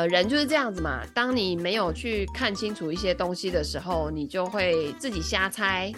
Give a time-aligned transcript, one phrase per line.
[0.00, 1.02] 呃，人就是这样子嘛。
[1.12, 5.92] 当你没有去看清楚一些东西的时候，你就会自己瞎猜，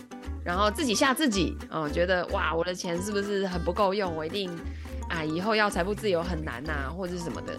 [0.44, 4.12] 然后自己吓自己，哦，觉得哇，我的钱是不是很不够用？
[4.16, 4.50] 我一定
[5.08, 7.56] 啊，以后要财富自由很难呐，或者是什么的。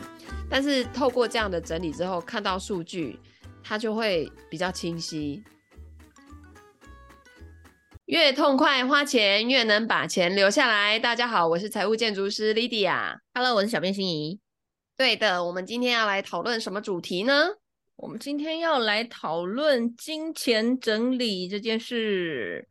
[0.49, 3.17] 但是透过这样的整理之后，看到数据，
[3.63, 5.41] 它就会比较清晰。
[8.07, 10.99] 越痛快花钱，越能把钱留下来。
[10.99, 13.19] 大家好，我是财务建筑师 Lydia。
[13.33, 14.42] Hello，我是小编心怡。
[14.95, 17.47] 对的，我们今天要来讨论什么主题呢？
[17.95, 22.67] 我们今天要来讨论金钱整理这件事。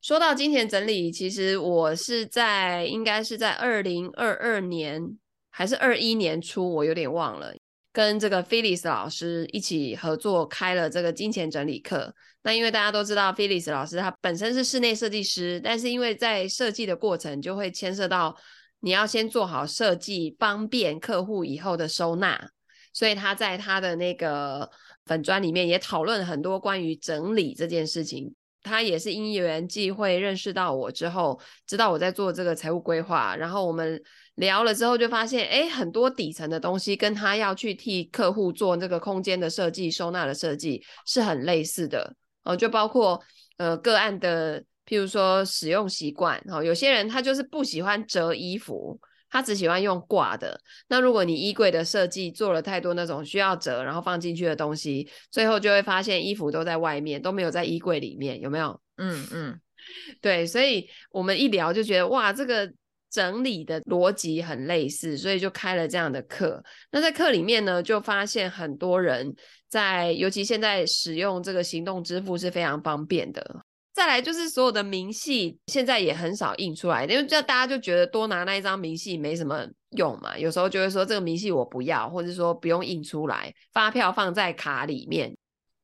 [0.00, 5.02] 说到金钱整理，其实我是在应该是在二零二二年
[5.50, 7.52] 还是二一年初，我有点忘了，
[7.92, 12.14] 跟这个 Felix 老师一起合作开了这个金钱整理课。
[12.44, 18.36] 那因为大家都知道 Felix 老师他本身是室内设计师，但是因为在设计的过程就会牵涉到。
[18.84, 22.50] 你要先做好设计，方便客户以后的收纳。
[22.92, 24.70] 所以他在他的那个
[25.06, 28.34] 粉砖里面也讨论很多关于整理这件事情。
[28.62, 33.98] 他也是因缘际会认识到我之后，知道我在做这个财务规划，然后我们
[34.34, 42.14] 聊了之后就发现，哎，很多底层的东西跟他要去替客户做那个空间的设计、收纳的设计是很类似的。
[42.42, 43.18] 哦，就包括
[43.56, 44.62] 呃个案的。
[44.86, 50.60] 譬如说使用习惯，哈，有些人他就是不喜欢折衣服，他只喜欢用挂的。
[50.88, 58.80] 那如果你衣柜的设计做了太多那种需要折然后放进去的东西，最后就会发现衣服都在外面，都没有在衣柜里面，有没有？
[58.96, 59.60] 嗯嗯，
[60.20, 62.70] 对，所以我们一聊就觉得哇，这个
[63.10, 66.62] 整理的逻辑很类似，所以就开了这样的课。
[66.92, 69.34] 那在课里面呢，就发现很多人
[69.68, 73.63] 在，尤其现在使用这个行动支付是非常方便的。
[73.94, 80.36] 再来就是所有的明细，现在也很少印出来，因为这大家就觉得多拿那一张明细没什么用嘛。
[80.36, 85.36] 有时候就会说这个明细我不要，或者说不用印出来，发票放在卡里面，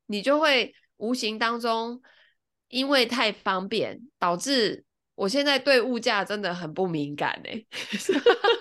[0.06, 2.02] 你就会无形当中
[2.68, 7.64] 因为太方便，导致我现在对物价真的很不敏感哎，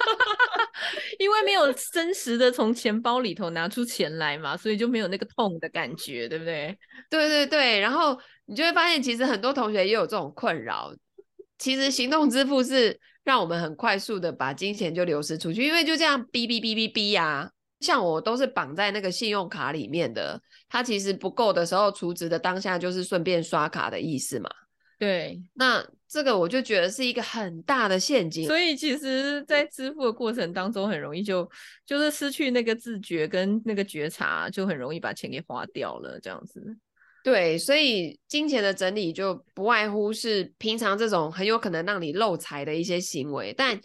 [1.17, 6.77] 因为没有真实的从钱包里头拿出钱来嘛，所以就没有那个痛的感觉，对不对？
[7.09, 8.15] 对对对，然后。
[8.49, 10.91] 你就会发现，其实很多同学也有这种困扰。
[11.59, 17.51] 其实行动支付是让我们很快速的把金钱就流失出去，因为就这样哔哔哔哔哔呀。
[17.79, 24.49] 像我都是绑在那个信用卡里面的，它其实不够的时候，储值的当下就是顺便刷卡的意思嘛。
[24.97, 28.45] 对，那这个我就觉得是一个很大的陷阱。
[28.47, 31.49] 所以其实，在支付的过程当中，很容易就
[31.85, 36.75] 就是失去那个自觉跟那个觉察，就很容易把钱给花掉了，这样子。
[37.21, 43.53] 对，所以金钱的整理就不外乎是平常这种很有可能让你漏财的一些行为。
[43.55, 43.77] 但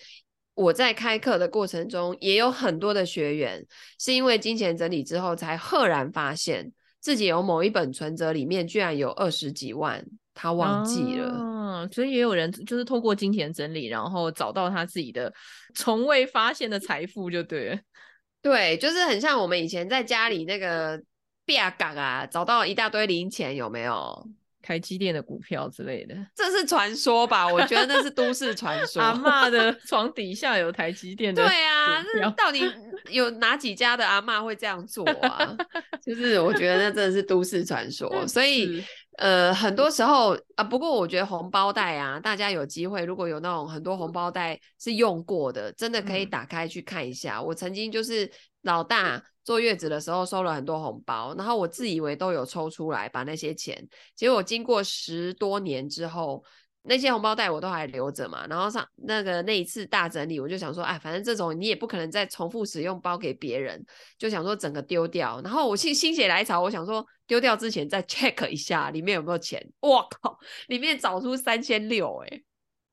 [0.54, 3.66] 我在开课的过程中，也有很多的学员
[3.98, 11.34] 是因为金钱整理之后，才赫然发现自己有某一本存折里面居然有二十几万，他忘记了。
[11.36, 15.30] 嗯，所以也有人就是透过金钱整理，然后找到他自己的
[15.74, 17.78] 从未发现的财富，就对了。
[18.40, 21.02] 对，就是很像我们以前在家里那个。
[21.44, 24.28] 变港啊，找到一大堆零钱，有没有？
[24.66, 27.46] 台积电的股票之类的，这是传说吧？
[27.46, 29.02] 我觉得那是都市传 说。
[29.02, 31.44] 阿妈的床底下有台积电的。
[31.46, 32.64] 对啊，那到底
[33.10, 35.54] 有哪几家的阿妈会这样做啊？
[36.02, 38.10] 就是我觉得那真的是都市传说。
[38.26, 38.82] 所以
[39.18, 47.38] 呃，很多时候啊，不过我觉得红包袋啊，大家有机会如果有那种很多红包袋是用过的，真的可以打开去看一下。
[47.38, 48.30] 嗯、我曾经就是
[48.62, 49.22] 老大。
[49.44, 53.86] 坐月子的时候收了很多红包，然后我自以为都有抽出来把那些钱，
[54.16, 56.42] 结果经过十多年之后，
[56.84, 58.46] 那些红包袋我都还留着嘛。
[58.46, 63.84] 然后上那个那一次大整理，我就想说，哎，反正这种你也不可能再重复使用包给别人，
[64.18, 65.40] 就想说整个丢掉。
[65.42, 69.60] 然后我心心血来潮，我想说丢掉之前再 check 一下里面有没有钱。
[69.80, 72.40] 我靠，里面找出三千六，哎，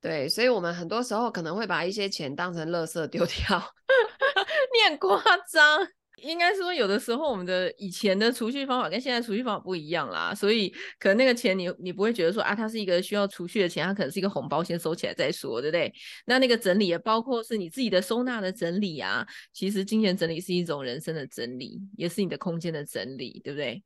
[0.02, 3.62] 对，所以我们很多时候可能会把一些钱当成垃圾丢掉，
[4.74, 5.22] 你很夸
[5.52, 5.88] 张。
[6.22, 10.70] 应该说，有的时候我们的以前的储蓄方法跟现在储蓄方法不一样啦，所以
[11.00, 15.94] 可能那个钱你你不会觉得说啊，它是一个需要储蓄的钱，它可能是一个红包，先收起来再说，对不对？
[16.26, 23.84] 那那个整理也包括是你自己的收纳的整理啊，其实金钱整理是一种人生的整理，也是你的空间的整理，对不对？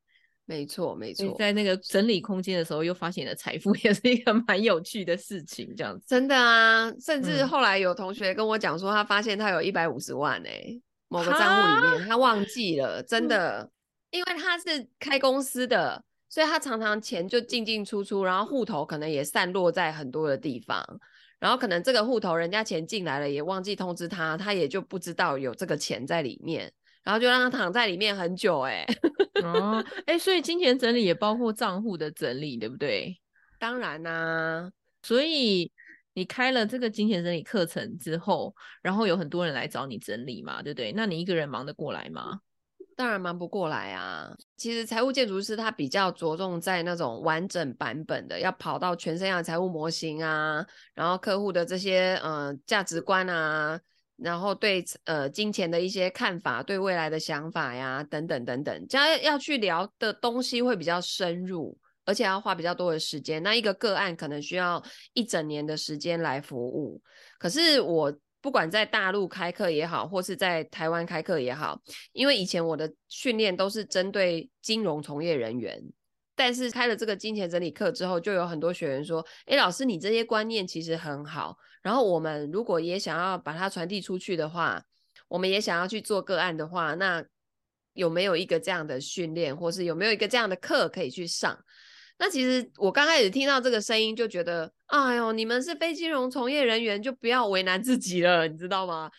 [0.47, 1.35] 没错，没错。
[1.39, 6.05] 在那个整理空间的时候，又发现了财富， 也是一个蛮有趣的事情，这样子。
[6.07, 10.81] 真的啊，甚至后来有同学跟我讲说，他发现他有一百五十万哎、欸。
[11.15, 13.69] 某个账户里面，他忘记了，真的，
[14.11, 20.85] 因为他是开公司的，所以他常常钱就进进出出，然后户头可能也散落在很多的地方，
[21.39, 26.69] 然后可能这个户头人家钱进来了，也忘记通知他，他也就不知道有这个钱在里面，
[27.01, 28.85] 然后就让他躺在里面很久、欸。
[28.85, 28.87] 哎，
[29.41, 33.17] 哦，哎，所以金钱整理也包括账户的整理，对不对？
[33.57, 34.71] 当然啦、啊，
[35.01, 35.71] 所以
[36.15, 40.91] 你开了这个金钱整理课程之后，然后有很多人来找你整理嘛，对不对？
[40.93, 42.39] 那你一个人忙得过来吗？
[42.97, 44.33] 当然忙不过来啊！
[44.55, 53.77] 其实财务建筑师他比较着重在那种完整版本的，要跑到全生涯财务模型啊，然后客户的这些呃价值观啊，
[54.15, 63.43] 然后对呃金钱的一些看法，对未来的想法呀，等等等等，这样要去聊的东西会比较深入，而且要花比较多的时间。
[63.43, 64.81] 那一个个案可能需要
[65.13, 67.01] 一整年的时间来服务，
[67.37, 68.17] 可是我。
[68.41, 71.81] 不管在大陆开课也好，或是在台湾开课也好，
[72.11, 75.81] 因为以前我的训练都是针对金融从业人员，
[76.35, 81.57] 但是开了这个金钱整理课之后，就有很多学员说：“诶，老师，你这些观念其实很好。
[81.81, 84.79] 然后我们如果也想要把它传递出去的话，
[85.27, 87.25] 我们也想要去做个案的话，那
[87.93, 91.57] 有没有一个这样的训练，或是有没有一个这样的课可以去上？”
[92.17, 99.11] 那其实我刚开始听到这个声音，就觉得，哎呦，你们是非金融从业人员，就不要为难自己了，你知道吗？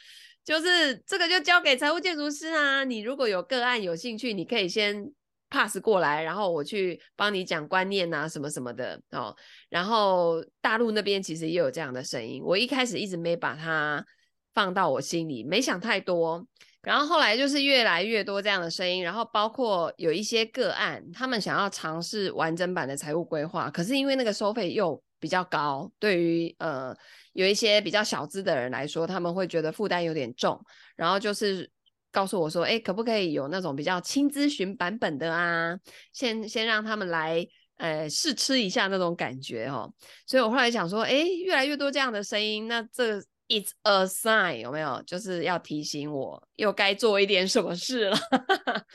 [0.45, 2.85] 就是这个就交给财务建筑师啊。
[2.85, 5.13] 你如果有个案有兴趣，你可以先
[5.51, 9.37] pass 过来，然后我去帮你讲观念啊，什么什么的哦。
[9.69, 14.03] 然后大陆那边其实也有这样的声音，我一开始一直没把它
[14.55, 16.47] 放到我心里，没想太多。
[16.87, 26.94] 然后后来就是越来越多这样的声音，然后包括有一些个案，他们想要尝试完整版的财务规划，可是因为那个收费又比较高，对于呃
[27.33, 30.56] 有一些比较小资的人来说，他们会觉得负担有点重，
[30.94, 31.69] 然后就是
[32.12, 35.77] 告诉我说，哎，可不可以有那种比较轻咨询版本的啊？
[36.12, 37.44] 先先让他们来
[37.79, 39.93] 呃试吃一下那种感觉哦。
[40.25, 43.21] 所以我后来想说，哎，越来越多这样的声音，那这。
[43.49, 45.03] It's a sign，有没有？
[45.07, 48.17] 就是要提醒我又该做一点什么事了。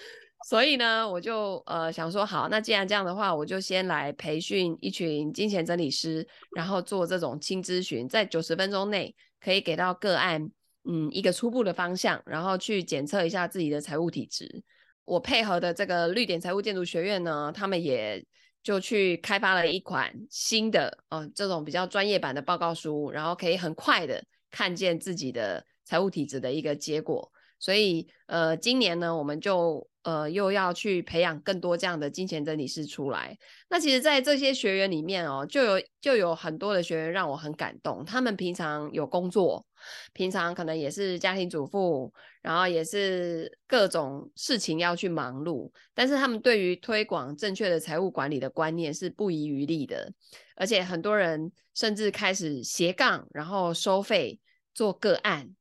[0.49, 10.51] 所以呢，我就呃想说，好，那既然这样的话，我就先来培训一群金钱整理师，然后做这种轻咨询，在九十分钟内可以给到个案，
[10.83, 14.63] 嗯，一个初步的方向，然后去检测一下自己的财务体质。
[15.05, 18.25] 我配合的这个绿点财务建筑学院呢，他们也
[18.63, 24.21] 就去开发了一款新的，呃，这种比较专业版的报告书，然后可以很快的。
[24.51, 33.37] 看见自己的财务体质的一个结果，所以呃，今年呢，我们就呃又要去培养更多这样的金钱整理师出来。
[33.69, 38.03] 那其实，在这些学员里面哦，就有就有很多的学员让我很感动。
[38.05, 39.65] 他们平常有工作，
[40.13, 42.11] 平常可能也是家庭主妇，
[42.41, 50.11] 然后也是各种事情要去忙碌，但是他们对于推广正确的财务管理的观念是不遗余力的。
[50.55, 54.39] 而且很多人甚至开始斜杠，然后收费
[54.73, 55.55] 做个案，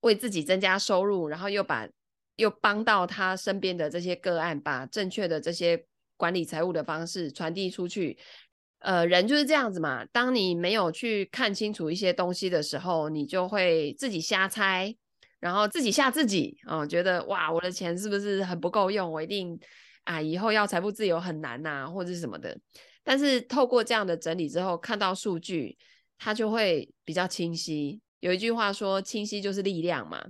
[0.00, 1.88] 为自己增加收入，然后又把
[2.36, 8.18] 又帮到他身边的这些个案，把正确的这些管理财务的方式传递出去。
[8.78, 14.92] 呃，人就是这样子嘛，当你没有去看清楚一些东西的时候，你就会自己瞎猜，
[15.38, 19.12] 然后自己吓自己啊，呃，觉得哇，我的钱是不是很不够用？
[19.12, 19.56] 我一定
[20.02, 22.58] 啊，以后要财富自由很难呐，或者什么的。
[23.04, 25.78] 但是透过这样的整理之后，看到数据，
[26.18, 28.00] 它就会比较清晰。
[28.22, 30.24] 有一句话说：“清晰就是力量嘛。”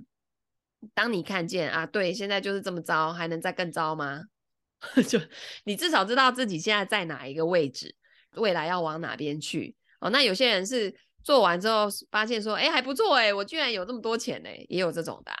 [0.95, 4.23] 当你看见啊，对，现在就是这么糟，还能再更糟吗？
[5.07, 5.19] 就
[5.65, 7.95] 你至少知道自己现在在哪一个位置，
[8.35, 9.75] 未来要往哪边去。
[10.01, 10.91] 哦，那有些人是
[11.23, 15.31] 做完之后发现说：“哎，还不错哎，我居然有这么多钱呢。”也有这种的。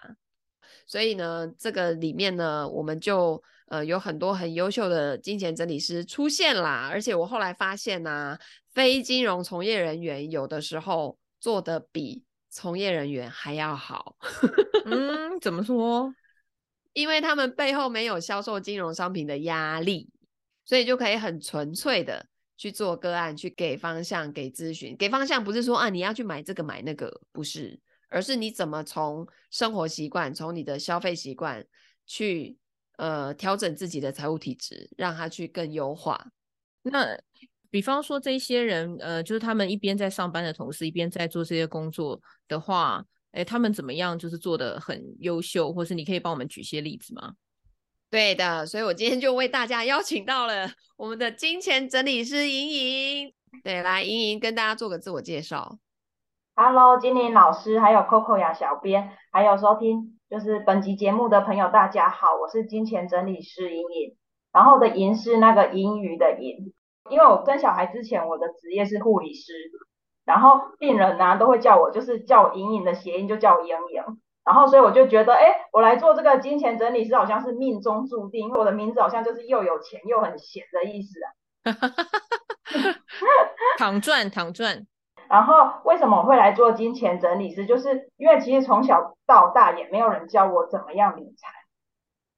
[0.85, 3.43] 所以呢，这个里面呢，我们就。
[3.67, 8.37] 呃，有很多很优秀的金钱整理师出现啦，而且我后来发现呢、
[8.71, 14.15] 非金融从业人员有的时候做的比从业人员还要好。
[14.85, 16.13] 嗯，怎么说？
[16.93, 20.09] 因为他们背后没有销售金融商品的压力，
[20.63, 24.95] 所以就可以很纯粹的去做个案，去给方向、给咨询。
[24.95, 27.79] 给方向不是说啊，你要去买这个买那个，不是，
[28.09, 31.65] 而是你怎么从生活习惯、从你的消费习惯
[32.05, 32.57] 去。
[32.97, 36.27] 呃，调整自己的财务体质，让它去更优化。
[36.83, 37.19] 那
[37.73, 47.33] 比方说，这些人，呃，就是他们一边在上班的同时，一边在做这些工作的话，哎，他们怎么样，就是做得很优秀，或是你可以帮我们举些例子吗？
[48.11, 53.33] 对的，所以我今天就为大家邀请到了我们的金钱整理师莹莹。
[53.63, 55.79] 对，来，莹莹跟大家做个自我介绍。
[56.53, 60.19] Hello，金玲老师，还有 Coco 呀小编，还有收听。
[60.29, 64.15] 就是本集节目的朋友，大家好，我是金钱整理师莹莹，
[64.51, 66.71] 然后的莹是那个盈余的盈，
[67.09, 69.53] 因为我生小孩之前，我的职业是护理师，
[70.25, 74.03] 然后病人呢、啊、都会叫我，就是叫我莹莹的谐音就叫我莹莹，
[74.45, 81.29] 然后所以我就觉得，哎，我来做这个金钱整理师好像是命中注定，因为我的名字好像就是又有钱又很闲的意思啊。
[83.77, 84.85] 躺赚，躺赚。
[85.29, 87.65] 然后为什么我会来做金钱整理师？
[87.65, 91.62] 就是因为其实从小到大也没有人教我怎么样理财。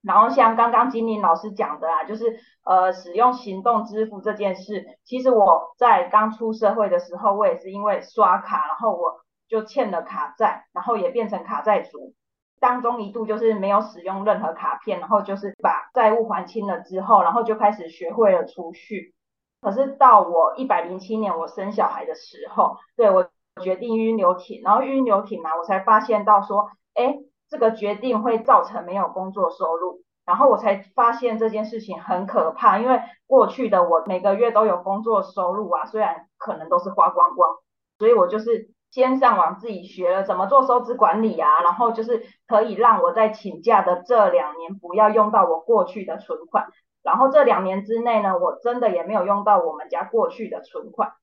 [0.05, 9.15] 然后像刚刚金玲老师讲的啊，就是呃使用行动支付这件事，其实我在刚出社会的时候，我也是因为刷卡，然后我
[9.49, 12.13] 就欠了卡债，然后也变成卡债族。
[12.59, 19.15] 当中一度就是没有使用任何卡片，然后就是把债务还清了之后，然后就开始学会了储蓄。
[19.61, 23.27] 可是到我一百零七年我生小孩的时候，对，我
[23.63, 27.17] 决定晕流体，然后晕流体嘛，我才发现到说，哎。
[27.49, 37.49] 这个决定会造成没有工作收入，然后我才发现这件事情很可怕，因为过去的我每个月都有工作收入啊，虽然可能都是花光光，
[37.99, 46.67] 所以我就是先上网自己学了怎么做收支管理啊，然后就是可以让我在请假的这两年不要用到我过去的存款，
[47.03, 51.13] 然后这两年之内呢，我真的也没有用到我们家过去的存款。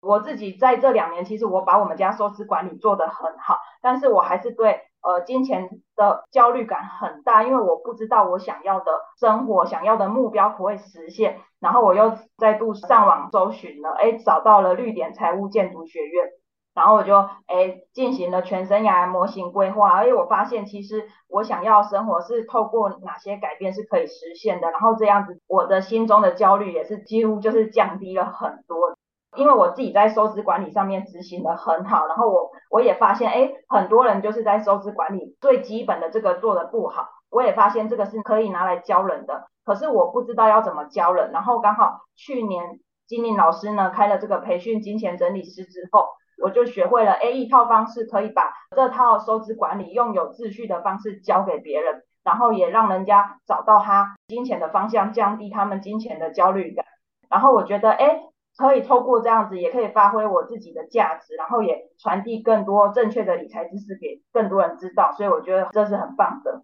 [0.00, 11.40] 我自己在这两年，其实我把我们家收支管理做得很好，但是我还是对呃金钱的焦虑感很大，因为我不知道我想要的生活、想要的目标不会实现。
[11.60, 16.26] 然后我又再度上网搜寻了，哎，找到了绿点财务建筑学院，
[16.74, 28.94] 然后我就哎进行了全生涯模型规划，哎，我发现其实我想要生活是透过哪些改变是可以实现的，然后这样子我的心中的焦虑也是几乎就是降低了很多。
[29.36, 37.08] 因为我自己在收支管理上面执行得很好，然后我我也发现，哎，很多人就是在收支管理最基本的这个做得不好。
[37.30, 41.32] 我也发现这个是可以拿来教人的，可是我不知道要怎么教人。
[41.32, 46.06] 然后刚好去年金玲老师呢开了这个培训金钱整理师之后，
[46.42, 56.84] 我就学会了，A 一套方式可以把这套收支管理用有秩序的方式教给别人，然后也让人家找到他金钱的方向，降低他们金钱的焦虑感。
[57.28, 58.20] 然后我觉得，哎。
[58.56, 66.62] 可以透过这样子，也可以发挥我自己的价值，然后也传递更多正确的理财知识给更多人知道，所以我觉得这是很棒的。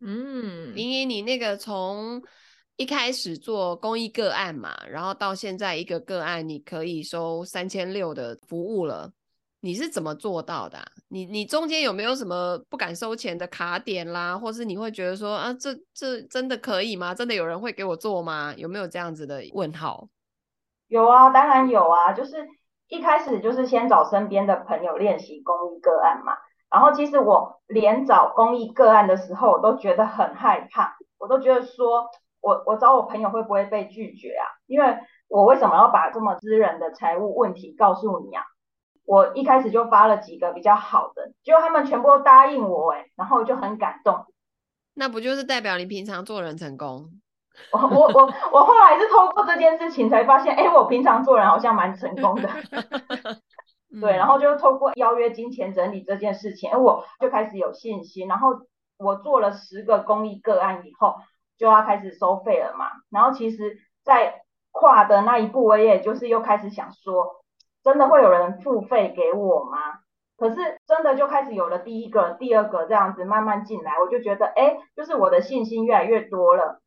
[0.00, 2.22] 嗯，盈盈，你那个从
[2.76, 9.12] 一开始做公益个案嘛，然后到现在一个个案你可以收三千六的服务了，
[9.60, 10.86] 你是怎么做到的啊？
[11.08, 17.14] 你你中间有没有什么不敢收钱的卡点啦，或是你会觉得说啊，这这真的可以吗？
[17.14, 18.54] 真的有人会给我做吗？
[18.56, 20.08] 有没有这样子的问号？
[20.90, 22.48] 有啊，当然有啊，就是
[22.88, 26.32] 一开始就是先找身边的朋友练习公益个案嘛。
[26.68, 32.08] 然后其实我连找公益个案的时候，我都觉得很害怕，我都觉得说
[32.40, 34.44] 我我找我朋友会不会被拒绝啊？
[34.66, 38.42] 因为我为什么要把这么私人的财务问题告诉你啊？
[39.06, 44.26] 我一开始就发了几个比较好的，结果他们全部都答应我，诶，然后就很感动。
[44.94, 47.10] 那不就是代表你平常做人成功？
[47.72, 52.48] 我我我我后来是透过这件事情才发现，哎，我平常做人好像蛮成功的，
[54.00, 58.48] 对，然后就透过邀约金钱整理这件事情，哎，我就开始有信心，然后
[58.98, 61.16] 我做了十个公益个案以后，
[61.58, 67.44] 就要开始收费了嘛，然后其实，在跨的那一步，我也就是又开始想说，
[67.82, 69.78] 真的会有人付费给我吗？
[70.36, 76.80] 可是真的就开始有了第一个、第二个这样子慢慢进来，我就觉得，哎，就是我的信心越来越多了。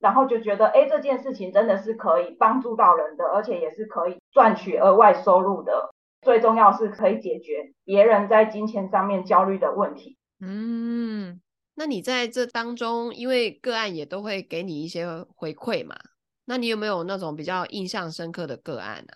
[0.00, 5.90] 然后就觉得，哎，这件事情真的是可以帮助到人的，而且也是可以赚取额外收入的。
[6.22, 10.16] 最重要是可以解决别人在金钱上面焦虑的问题。
[10.40, 11.40] 嗯，
[11.74, 15.96] 那你在这当中，因为个案也都会给你一些回馈嘛，
[16.46, 19.12] 那你有没有那种比较印象深刻的个案呢？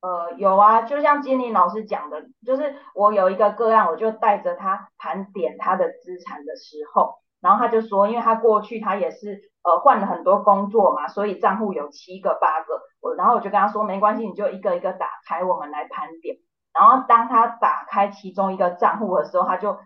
[0.00, 9.48] 呃，有啊，就像金玲老师讲的，就是我有一个个案，我就带着他盘点他的资产的时候，然后他就说，因为他过去他也是。
[9.68, 12.80] 呃，换了很多工作嘛，所以账户有七个八个。
[13.02, 16.36] 我然后我就跟他说，没关系，你就一个一个打开，我们来盘点。
[16.72, 19.76] 然后当他打开其中一个账户的时候，他就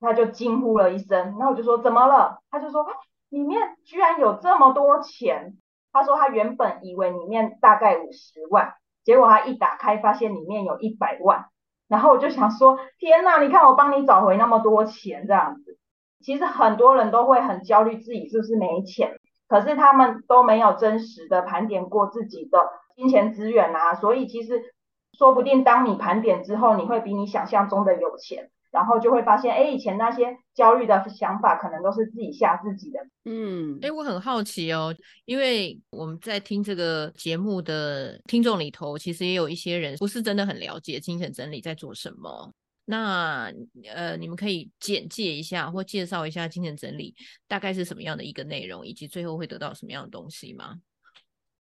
[0.00, 1.18] 他就惊呼了一声。
[1.18, 2.38] 然后我就说怎么了？
[2.50, 2.86] 他就说
[3.28, 5.58] 里面居然有这么多钱。
[5.92, 8.72] 他说他原本以为里面大概五十万，
[9.04, 11.46] 结果他一打开发现里面有一百万。
[11.88, 15.78] 然后我就想说，天哪，你看我帮你找回那么多钱这样子。
[16.20, 19.18] 其实很多人都会很焦虑自己是不是没钱。
[19.48, 22.58] 可是他们都没有真实的盘点过自己的
[22.96, 24.74] 金钱资源啊，所以其实
[25.16, 33.00] 说不定当你盘点之后，你会比你想象中的有钱，然后就会发现，哎，以前那些焦虑的想法可能都是自己吓自己的。
[33.24, 42.52] 嗯，哎，我很好奇哦，因为我们在听这个节目的听众里头，其实也有一些人不是真的很了解金钱整理在做什么。
[42.86, 43.52] 那
[43.92, 47.14] 呃，你们可以简介一下或介绍一下金钱整理
[47.46, 50.76] 大概是什么样的一个内容，以及最后会得到什么样的东西吗？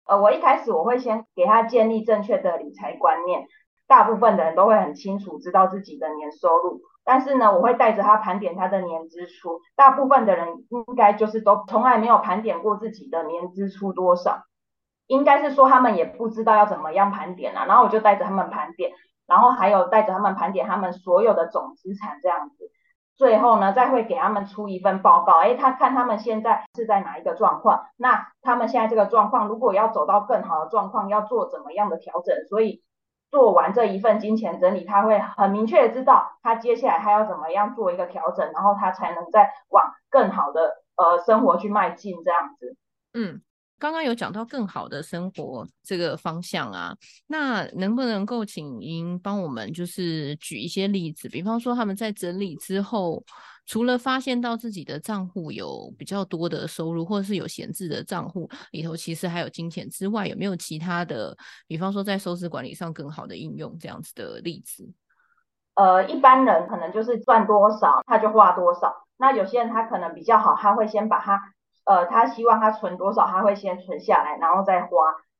[0.05, 3.47] 呃，我一开始我会先给他建立正确的理财观念，
[3.87, 14.43] 大部分的人都会很清楚知道自己的年收入，但是呢，我会带着他盘点他的年支出，大部分的人应该就是都从来没有盘点过自己的年支出多少。
[15.07, 18.91] 应该是说他们也不知道要怎么样盘点啊，然后我就带着他们盘点，
[19.33, 22.69] 然后还有带着他们盘点他们所有的总资产这样子，
[23.17, 32.83] 最后呢再会给他们出一份报告，诶，他看他们现在是在哪一个状况，那他们现在这个状况如果要走到更好的状况，要做怎么样的调整，所以
[33.31, 42.77] 做完这一份金钱整理，他会很明确的知道他接下来他要怎么样做一个调整，然后他才能再往更好的呃生活去迈进这样子，
[43.13, 43.41] 嗯。
[43.83, 46.95] 刚刚有讲到更好的生活这个方向啊，
[47.27, 53.21] 那能不能够请您帮我们就是举一些例子，比方说他们在整理之后，
[53.65, 61.35] 除了发现到自己的账户有比较多的收入，或者是有闲置的账户里头其实还有金钱之外，有没有其他的，
[61.67, 64.89] 比方说在收支管理上更好的应用这样子的例子？
[65.73, 71.52] 呃，一般人可能就是赚多少他就花多少，那有些人他可能比较好，他会先把他。
[71.85, 74.89] 呃，他希望他存多少，他会先存下来，然后再花。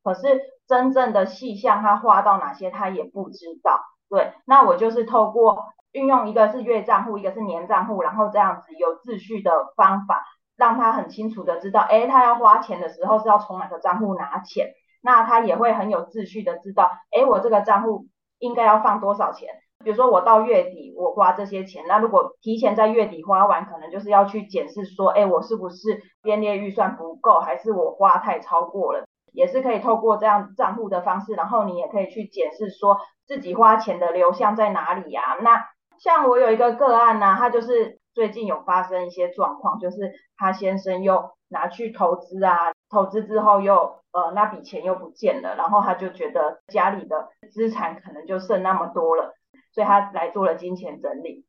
[0.04, 3.80] 可是真正的细项，他花到哪些，他也不知道。
[4.10, 10.24] 对，那我就是透过运用一个是月账户，一个是年账户，然后这样子有秩序的方法，
[10.58, 14.74] 让他很清楚的知道，诶，他要花钱的时候是要从哪个账户拿钱。
[15.02, 18.08] 那他也会很有秩序的知道，诶，我这个账户
[18.40, 19.50] 应该要放多少钱。
[19.84, 29.06] 比如说我到月底我花这些钱，那如果提前在月底花完，可能就是要去检视说，哎，我是不是编列预算不够，还是我花太超过了？
[29.34, 35.38] 也是可以透过这样账户的方式，然后你也可以去检视说自己花钱的流向在哪里呀？
[35.42, 35.66] 那
[36.00, 43.76] 像我有一个个案呢，他就是最近有发生一些状况，就是他先生又拿去投资啊，投资之后又
[44.12, 49.34] 呃那笔钱又不见了，然后他就觉得家里的资产可能就剩那么多了。
[49.74, 51.46] 所以他来做了金钱整理，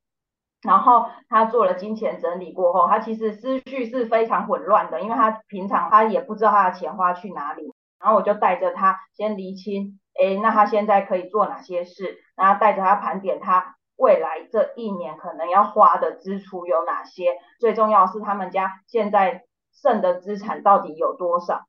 [0.63, 7.73] 然后他做了金钱整理过后，他其实思绪是非常混乱的，因为他平常他也不知道他的钱花去哪里。
[8.01, 12.19] 然后我就带着他先厘清，诶，那他现在可以做哪些事？
[12.37, 17.31] 然后带着他盘点他未来这一年可能要花的支出有哪些？
[17.59, 21.63] 最重要是他们家现在剩的资产到底有多少？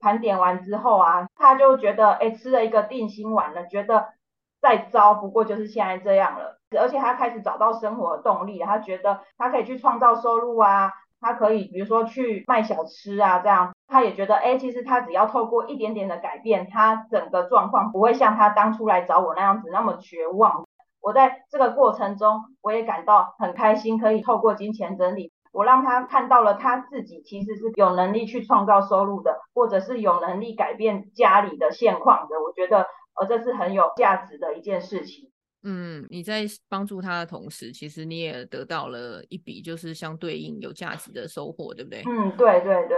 [0.00, 4.08] 盘点完之后啊，他就觉得，诶，吃了一个定心丸了，觉得。
[4.66, 20.64] 再糟不过就是现在这样了，而且他开始找到生活的动力，他觉得他可以去创造收入啊，他可以比如说去卖小吃啊，这样他也觉得，哎，其实他只要透过一点点的改变，他整个状况不会像他当初来找我那样子那么绝望。
[21.00, 32.42] 我在这个过程中，我也感到很开心，可以透过金钱整理，我让他看到了他自己其实是有能力去创造收入的，或者是有能力改变家里的现况的。
[32.42, 32.88] 我觉得。
[33.16, 35.30] 而这是很有价值的一件事情。
[35.68, 42.04] 嗯，你在帮助他的同时，其实你也得到了一笔就是相对应有价值的收获，对不对？
[42.06, 42.96] 嗯，对对对。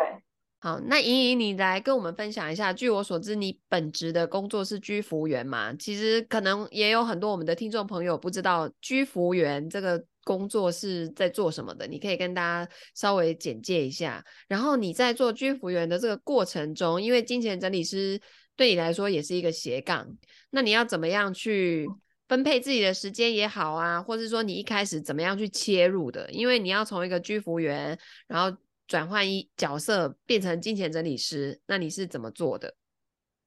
[0.61, 2.71] 好，那莹莹，你来跟我们分享一下。
[2.71, 5.73] 据我所知，你本职的工作是居服务员嘛？
[5.75, 11.87] 其实可能也有很多我们的听众朋友不知道居服务员这个工作是在做什么的。
[11.87, 14.23] 你可以跟大家稍微简介一下。
[14.47, 18.21] 然后你在做居服务员的这个过程中，因为金钱整理师。
[18.59, 20.05] 对你来说也是一个斜杠，
[20.51, 21.89] 那你要怎么样去
[22.27, 26.29] 分配自己的时间也好啊，或者说你一开始怎么样去切入的？
[26.33, 32.75] 因为你要从一个居服员，然后转换一角色变成金钱整理师，那你是怎么做的？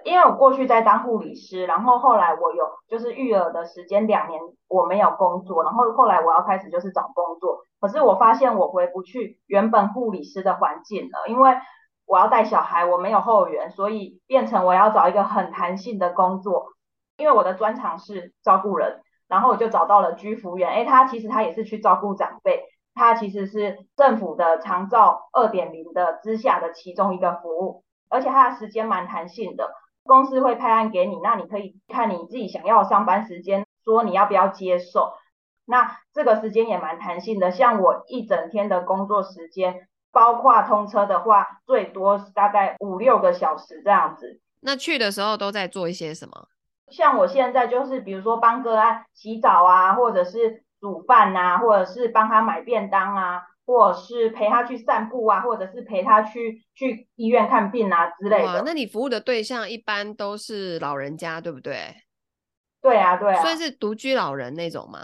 [0.05, 11.51] 因为我过去在当护理师，然后后来我有就是育儿的时间两年我没有工作，然后后来我要开始就是找工作，可是我发现我回不去原本护理师的环境了，因为。
[12.11, 16.73] 我要带小孩，我没有后援，所以变成我要找一个很弹性的工作。
[17.15, 20.69] 因为我的专长是照顾人，然后我就找到了居服员。
[20.71, 29.71] 诶，他其实他也是去照顾长辈，他其实是政府的长照二点零的之下的其中一个服务，而且他的时间蛮弹性的。
[30.03, 35.13] 公司会派案给你，那你可以看你自己想要上班时间，说你要不要接受。
[35.63, 39.87] 那这个时间也蛮弹性的，像我一整天的工作时间。
[40.11, 44.41] 包括通车的话，最多大概五六个小时这样子。
[44.61, 46.47] 那去的时候都在做一些什么？
[46.91, 58.55] 像我现在就是，比如说帮个案洗澡啊，或者是煮饭啊，或者是帮他买便当啊，或者是陪他去散步啊，或者是陪他去去医院看病啊之类的。
[58.55, 61.95] 哇，那你服务的对象一般都是老人家，对不对？
[62.81, 63.41] 对啊，对啊。
[63.41, 64.99] 算是独居老人那种吗？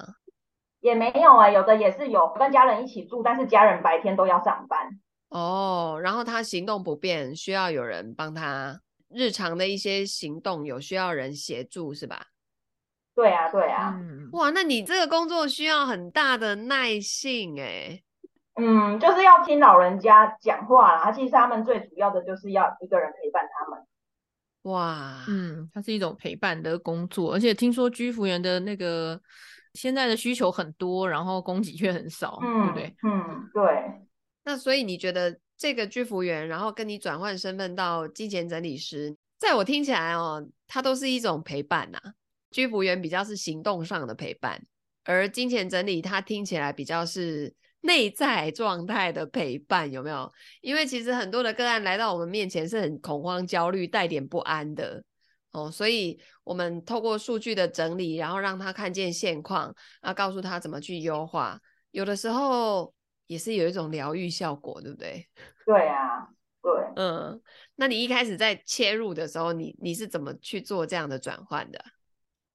[0.80, 4.90] 也没有啊、欸，有的也是有跟家人一起住，但是家人白天都要上班。
[5.30, 12.28] 哦，然后他行动不便，需要有人帮他日常的一些行动，有需要人协助是吧？
[13.16, 13.96] 对啊，对啊。
[14.00, 18.02] 嗯，哇，那你这个工作需要很大的耐性哎。
[18.60, 21.12] 嗯，就是要听老人家讲话啦。
[21.12, 23.86] 其实他们最主要的就是要一个人陪伴他们。
[24.64, 29.20] 哇，嗯，它是一种陪伴的工作，而且听说居服员的那个
[29.78, 32.96] 现在的需求很多，然后供给却很少，嗯、对不对？
[33.04, 33.64] 嗯，对。
[34.44, 42.14] 那所以你觉得这个居服员，然后跟你转换身份到金钱整理师，在我听起来哦，它都是一种陪伴呐、啊。
[42.50, 44.62] 居服员比较是行动上的陪伴，
[45.04, 47.54] 而金钱整理它听起来比较是。
[47.82, 50.30] 内在状态的陪伴有没有？
[50.62, 55.02] 因为其实很多的个案来到我们面前是很恐慌、焦虑、带点不安的
[55.52, 61.60] 哦，所以我们透过数据的整理，然后让他看见现况，啊，告诉他怎么去优化，
[61.92, 62.94] 有的时候
[63.28, 65.28] 也是有一种疗愈效果，对不对？
[65.66, 66.28] 对啊，
[66.62, 67.42] 对，嗯，
[67.76, 71.84] 那你一开始在切入的时候，你你是怎么去做这样的转换的？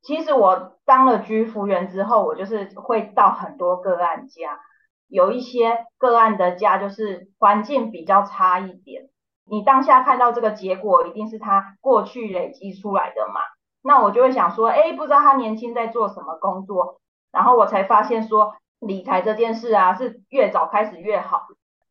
[0.03, 4.61] 其实我当了居服员之后，我就是会到很多个案家。
[5.07, 9.11] 有一些个案的家就是环境比较差一点，
[9.45, 13.41] 你当下看到这个结果，一定是他过去累积出来的嘛？
[13.83, 17.01] 那我就会想说，哎，不知道他年轻在做什么工作，
[17.31, 21.47] 然后我才发现说，理财这件事啊，是越早开始越好。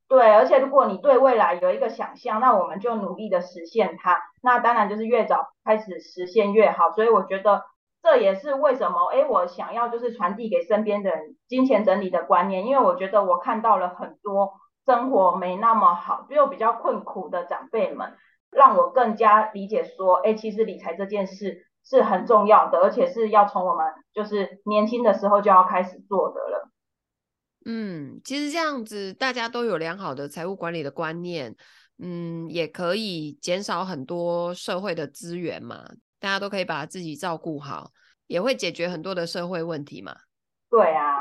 [0.08, 6.92] 对，而且如果你对未来有一个想象，那我们就努力的实现它，那当然就是越早开始实现越好。
[6.92, 7.64] 所以我觉得。
[8.04, 14.54] 这也是为什么，诶，我想要就是传递给身边的人金钱整理的观念，因为我觉得我看到了很多
[14.86, 18.14] 生活没那么好，就比较困苦的长辈们，
[18.50, 26.70] 让我更加理解说，诶，其实理财这件事是很重要的，而且是要从我们就是年轻的时候就要开始做的了。
[27.66, 31.56] 嗯，其实这样子大家都有良好的财务管理的观念，
[32.00, 35.86] 嗯，也可以减少很多社会的资源嘛。
[36.20, 37.92] 大家都可以把自己照顾好，
[38.28, 40.16] 也会解决很多的社会问题嘛。
[40.70, 41.21] 对啊，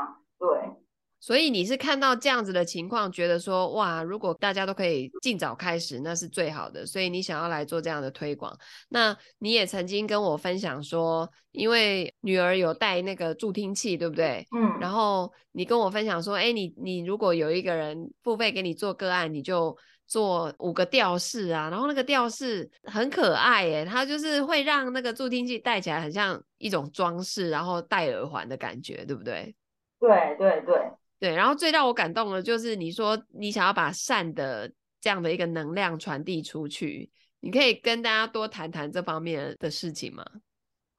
[1.21, 6.85] 所以你是看到这样子的情况，觉得说哇，如果大家都可以尽早开始，那是最好的。
[6.85, 8.53] 所以你想要来做这样的推广。
[8.89, 14.45] 那你也曾经跟我分享说，因为女儿有带那个助听器，对不对？
[14.53, 14.77] 嗯。
[14.81, 19.77] 然后你跟我分享说，哎，你你如果有一个人付费给你做个案，你就。
[20.07, 29.55] 做五个吊饰啊，然后那个吊饰很可爱耶，它就是会让那个助听器戴起来很像一种装饰，然后戴耳环的感觉，对不对？
[30.01, 30.75] 对对对
[31.21, 31.33] 对。
[31.33, 40.25] 然后最让我感动的就是你说你想要把善的这样的一个能量传递出去，你可以跟大家多谈谈这方面的事情吗？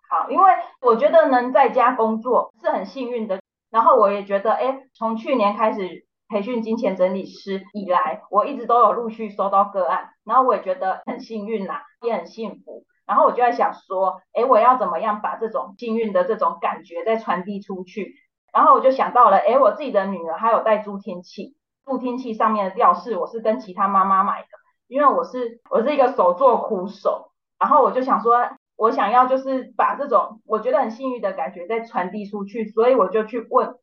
[0.09, 6.07] 好，因为我觉得能在家工作是很幸运的，然后我也觉得，哎，从去年开始。
[6.29, 12.87] 培训金钱整理师以来，我一直都有陆续收到个案，然后我也觉得很幸运呐，也很幸福。
[13.05, 18.15] 然后我就在想说，哎，我要怎么样把这种幸运的这种感觉再传递出去？
[18.53, 24.49] 然后我就想到了，哎，我自己的女儿还有带助听器，助听器上面的吊饰我是跟其他妈妈买的，
[24.89, 28.37] 因为我是我是一个手作苦手，然后我就想说，
[28.77, 33.75] 我想要就是把这种我觉得很幸运的感觉再传递出去，所以我就去问。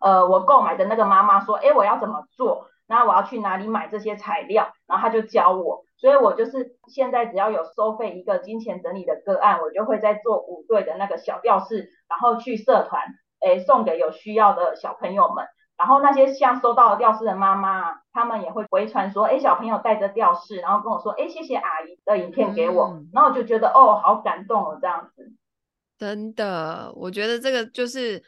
[0.00, 2.66] 呃，我购买的那个妈妈说，诶，我要怎么做？
[2.88, 4.72] 然后我要去哪里买这些材料？
[4.88, 13.00] 然后他就教我，所以我就是现在只要有收费一个金钱整理的个案，我就会在做五对的那个小吊饰，然后去社团，
[13.44, 15.44] 诶，送给有需要的小朋友们。
[15.76, 25.32] 然后那些像收到的吊饰的妈妈，他们也会回传说，诶，小朋友带着吊饰，然后跟我说，诶，谢谢阿姨的影片给我，嗯、然后我就觉得，哦，好感动哦，这样子。
[25.98, 28.22] 真的，我觉得这个就是。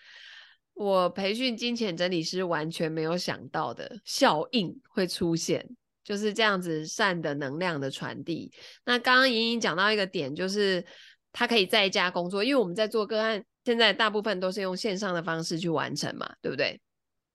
[0.76, 5.64] 我培训金钱整理师完全没有想到的效应会出现，
[6.02, 8.50] 就是这样子善的能量的传递。
[8.84, 10.84] 那刚刚莹莹讲到一个点，就是
[11.32, 16.80] 他可以在家工作，因为我们在做个案，现在大部分都是用线上的方式去完成嘛，对不对？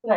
[0.01, 0.15] 对，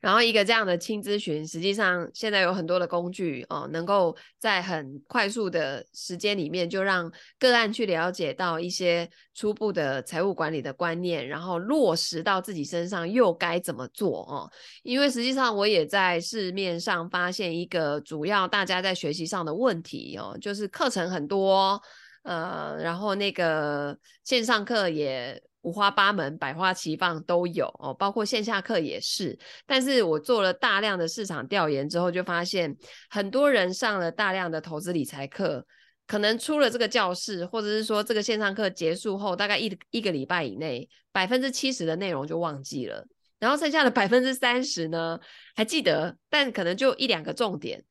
[0.00, 14.50] 然后一个这样的轻咨询，实际上现在有很多的工具哦，能够在很快速的时间里面就让个案去了解到一些初步的财务管理的观念，然后落实到自己身上又该怎么做哦？
[14.82, 21.80] 因为实际上我也在市面上发现一个主要大家在学习上的问题哦，就是课程很多，
[22.24, 25.40] 呃，然后那个线上课也。
[25.64, 29.34] 五花八门、百花齐放都有哦，包括线下课也是。
[29.64, 32.76] 但是我做了大量的市场调研之后，就发现
[33.08, 35.66] 很多人上了大量的投资理财课，
[36.06, 43.02] 可能出了这个教室，或者是说这个线上课结束后，大概一一个礼拜以内，百分之七十的内容就忘记了，
[43.38, 45.18] 然后剩下的百分之三十呢，
[45.56, 47.82] 还记得，但可能就一两个重点。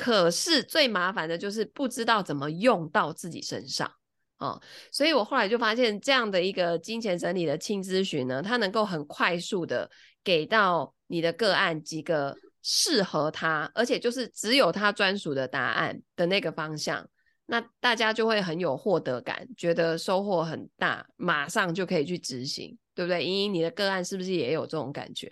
[0.00, 3.92] 可是最麻烦的就是不知道怎么用到自己身上
[4.38, 4.58] 哦，
[4.90, 9.90] 所以我后来就发现这样的一个金钱整理的轻咨询呢，它能够很快速的
[10.24, 17.06] 给到你的个案几个适合他，而且就是只有他专属的答案的那个方向，
[17.44, 23.22] 那大家就会很有获得感，觉得收获很大，马上就可以去执行，对不对？
[23.22, 25.30] 莹莹，你的个案是不是也有这种感觉？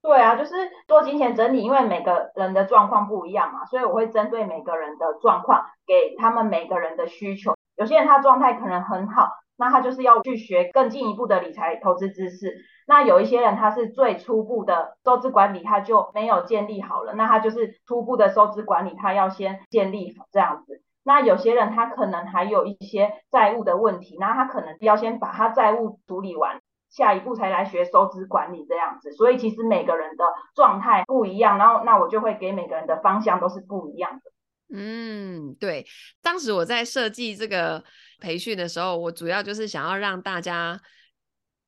[0.00, 0.54] 对啊，就是
[0.86, 7.54] 做金钱整理，因为每个人的状况不一样嘛，所以我会针对每个人的状况，给他们每个人的需求。
[7.76, 12.56] 有些人他状态可能很好，那他就是要去学更进一步的理财投资知识。
[12.86, 20.80] 那有一些人他是最初步的收支管理，他就没有建立好了，那他就是初步的收支管理，他要先建立这样子。
[21.04, 26.57] 那有些人他可能还有一些债务的问题，那他可能要先把他债务处理完。
[26.90, 30.24] 下一步才来学收支管理这样子，所以其实每个人的
[30.54, 34.76] 状态不一样，然后那我就会给每个人的方向都是不一样的。
[34.76, 35.86] 嗯，对。
[36.22, 37.82] 当时我在设计这个
[38.20, 40.78] 培训的时候，我主要就是想要让大家。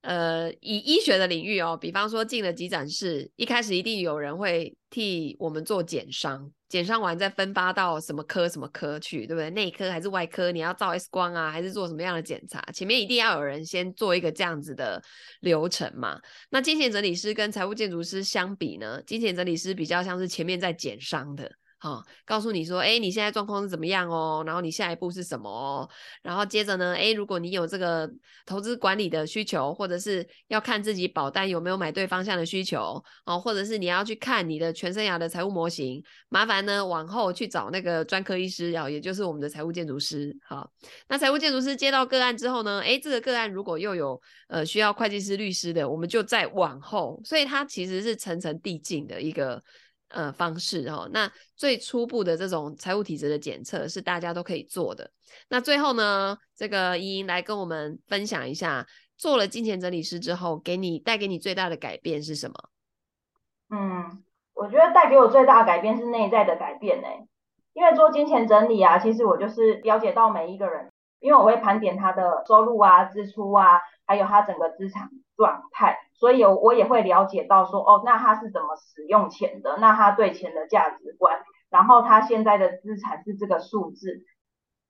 [0.02, 9.50] 呃，以医学的领域哦，比方说进了急诊室，一开始一定有人会替我们做检伤，检伤完再分发到什么科什么科去，对不对？
[9.50, 10.50] 内科还是外科？
[10.50, 12.62] 你要照 X 光啊，还是做什么样的检查？
[12.72, 15.02] 前面一定要有人先做一个这样子的
[15.40, 16.18] 流程嘛。
[16.48, 21.52] 那金钱整理师跟财务建筑师相比呢，金钱整理师比较像是前面在检伤的。
[21.82, 24.44] 好、告诉你说，哎，你现在状况是怎么样哦？
[24.44, 25.88] 然后你下一步是什么？
[26.22, 28.06] 然后接着呢，哎，如果你有这个
[28.44, 40.36] 投资管理的需求，或者是要看自己保单有没有买对方向的需求哦，或者是你要去看你的全生涯的财务模型，麻烦呢往后去找那个专科医师，哦，也就是我们的财务建筑师。
[40.46, 40.70] 好、
[41.08, 49.62] 那财务建筑师接到个案之后呢，哎，这个个案如果又有呃需要会计师、律师的，我们就再往后，所以它其实是层层递进的一个。
[50.10, 55.10] 呃，方式哦，那最初步的这种财务体质的检测是大家都可以做的。
[55.48, 58.84] 那最后呢，这个莹莹来跟我们分享一下，
[59.16, 62.54] 做了金钱整理师之后，给你带给你最大的改变是什么？
[63.70, 64.22] 嗯，
[64.54, 67.08] 我觉得带给我最大的改变是内在的改变呢。
[67.72, 75.96] 因为做金钱整理啊，其实我就是了解到每一个人，因为我会盘点他的收入啊、支出啊，还有他整个资产状态。
[76.20, 79.78] 所以，我也会了解到说，哦，那他是怎么使用钱的？
[79.80, 84.26] 那他对钱的价值观，然后他现在的资产是这个数字，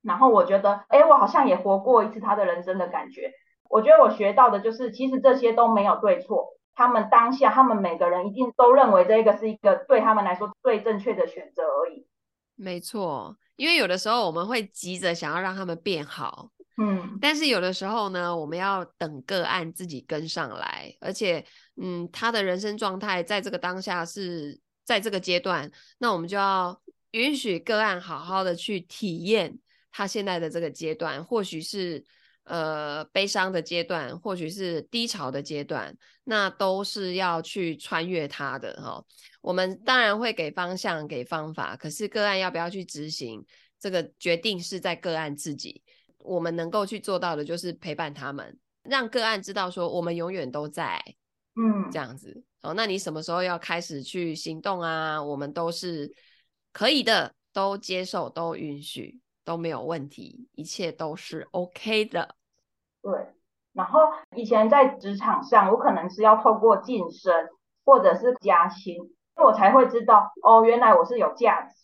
[0.03, 3.33] 然后我觉得，哎，我好像也活过一次他的人生的感觉。
[3.69, 12.09] 我觉得我学到的就是，其实这些都没有对错，他们当下，他们每个人一定都认为这个是一个对他们来说最正确的选择而已。
[12.57, 16.51] 没错，因为有的时候我们会急着想要让他们变好。
[16.83, 21.45] 嗯，但是有的时候呢，我们要等个案自己跟上来，而且，
[21.77, 29.59] 嗯，他的人生状态在这个当下是在这个阶段，那我们就要允许个案好好的去体验
[29.93, 32.03] 他现在的这个阶段，或许是
[32.45, 39.07] 呃悲伤的阶段，或许是低潮的阶段，那都是要去穿越他的哈、哦。
[39.43, 43.45] 我们当然会给方向、给方法，可是个案要不要去执行，
[43.79, 45.83] 这个决定是在个案自己。
[46.21, 51.03] 我们能够去做到的，就是陪伴他们，让个案知道说我们永远都在，
[51.57, 52.75] 嗯，这样子哦。
[52.75, 55.23] 那你什么时候要开始去行动啊？
[55.23, 56.13] 我们都是
[56.73, 62.37] 可以的，都接受，都允许，都没有问题，一切都是 OK 的。
[63.03, 63.13] 对。
[63.73, 64.01] 然后
[64.37, 67.33] 以前在职场上，我可能是要透过晋升
[67.85, 68.97] 或者是加薪，
[69.37, 71.75] 我才会知道哦，原来我是有价值。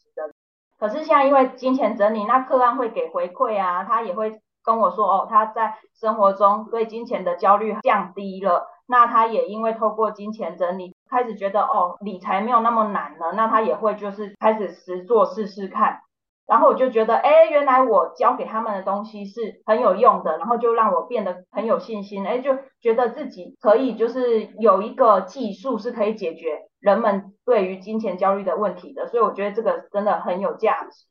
[0.78, 16.00] 可是现在因为金钱整理，那客案会给回馈啊，他也会跟我说哦，他在生活中对金钱的焦虑降低了，那他也因为透过金钱整理，开始觉得哦，理财没有那么难了，那他也会就是开始实做试试看，
[16.46, 26.62] 然后我就觉得，哎，原来我教给他们的东西是很有用的，然后就让我变得很有信心，哎，就觉得自己可以就是有一个技术是可以解决。
[26.78, 31.06] 人们对于金钱焦虑的问题的，所以我觉得这个真的很有价值。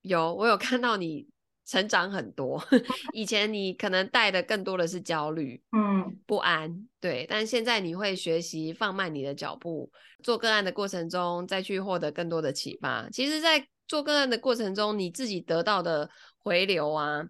[0.00, 1.26] 有，我有看到你
[1.66, 2.58] 成长很多。
[3.12, 7.26] 以前你可能带的更多的是焦虑，嗯，不安，对。
[7.28, 9.90] 但现在你会学习放慢你的脚步，
[10.22, 13.06] 做个案的过程中再去获得更多的启发。
[13.12, 16.08] 其实，在做个案的过程中，你自己得到的
[16.44, 17.24] 回流啊，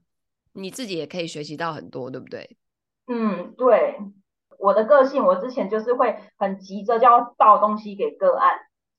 [0.53, 2.59] 你自己也可以学习到很多，对不对？
[3.07, 3.96] 嗯，对。
[4.59, 8.59] 我的个性，我之前就是会很急着就要倒东西给个案，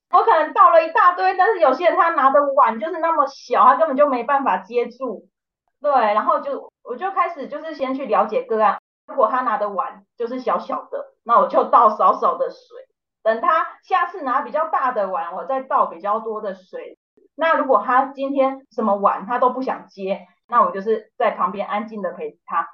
[0.10, 5.30] 我可能倒了一大堆，但是有些人他拿的碗就是那么小，他根本就没办法接住。
[5.80, 12.60] 对，然后就我就开始就是先去了解个案，如果他拿的碗就是小小的，那我就倒少少的水，
[13.22, 16.98] 等他下次拿比较大的碗，我再倒比较多的水。
[17.42, 22.68] 那如果他今天什么晚他都不想接，那我就是在旁边安静的陪他，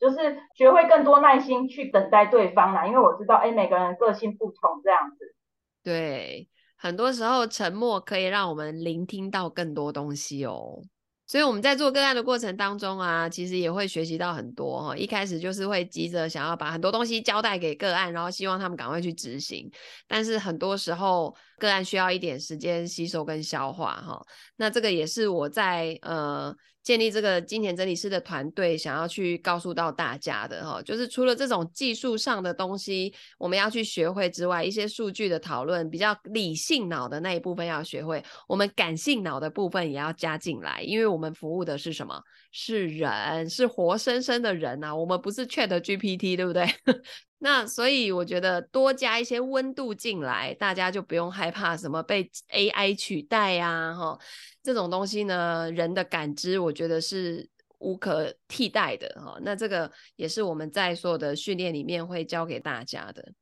[0.00, 5.34] 就是学会更多耐心去等待对方啦，因为我知道，哎，每个人个性不同，这样子。
[5.82, 10.80] 对，很多时候沉默可以让我们聆听到更多东西哦。
[11.26, 14.96] 所以我们在做个案的过程当中啊，其实也会学习到很多哈。
[14.96, 19.70] 一开始就是会急着想要把很多东西交代给个案，然后希望他们赶快去执行。
[20.06, 24.20] 但是很多时候个案需要一点时间吸收跟消化哈。
[24.56, 26.54] 那这个也是我在呃。
[26.84, 42.22] 建立这个金钱整理师的团队，想要去告诉到大家的哈，就是除了这种技术上的东西我们要去学会之外，一些数据的讨论，比较理性脑的那一部分要学会，我们感性脑的部分也要加进来，因为我们服务的是什么？
[42.52, 46.66] 是人，是活生生的人呐、啊，我们不是 Chat GPT，对不对？
[47.38, 54.18] 那所以我觉得多加一些温度进来，大家就不用害怕什么被 AI 取代呀、啊，哈。
[54.64, 57.46] 这种东西呢，人的感知我觉得是
[57.80, 59.38] 无可替代的哈。
[59.42, 63.32] 那这个也是我们在所有的训练里面会教给大家的。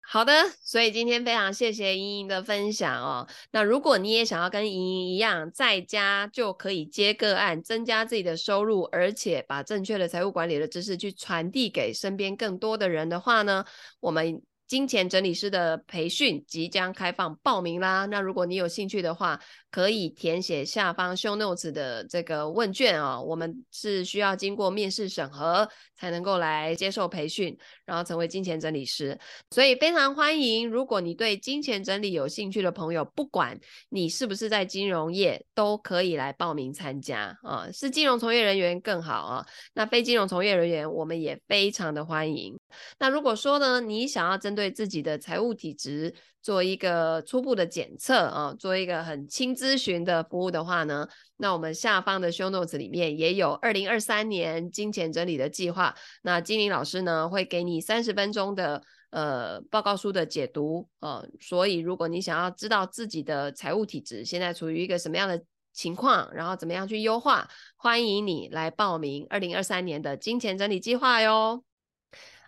[0.00, 0.32] 好的，
[0.62, 3.28] 所以今天非常谢谢莹莹的分享哦。
[3.50, 13.64] 那如果你也想要跟莹莹一样，在家就可以接个案，增加自己的收入，而且把正确的财务管理的知识去传递给身边更多的人的话呢，
[14.00, 14.42] 我们。
[14.68, 18.06] 金钱整理师的培训即将开放报名啦！
[18.06, 19.38] 那如果你有兴趣的话，
[19.72, 27.56] 可以填写下方 show notes 的这个问卷啊、我们是需要经过面试审核才能够来接受培训，
[27.86, 29.18] 然后成为金钱整理师。
[29.50, 33.58] 所以非常欢迎，如果你对金钱整理有兴趣的朋友，不管
[33.88, 37.66] 你是不是在金融业，都可以来报名参加啊。
[37.72, 39.46] 是金融从业人员更好啊。
[39.72, 42.54] 那非金融从业人员，我们也非常的欢迎。
[42.98, 55.94] 那如果说呢，你想要针对自己的财务体质做一个初步的检测啊，做一个很轻咨询的服务的话呢，那我们下方的 show notes 里面也有二零二三年金钱整理的计划。
[56.22, 65.40] 那金玲老师呢会给你三十分钟的呃报告书的解读啊，所以如果你想要知道自己的财务体质现在处于一个什么样的
[65.72, 71.62] 情况，然后怎么样去优化，欢迎你来报名二零二三年的金钱整理计划哟。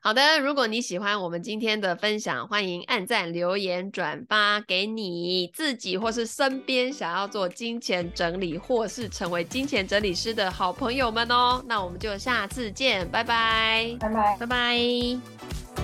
[0.04, 11.64] 好的，如果你喜欢我们今天的分享，欢迎按赞、留言、转发给你自己或是身边想要做金钱整理或是成为金钱整理师的好朋友们哦。
[11.66, 15.83] 那我们就下次见，拜拜，拜拜，拜拜。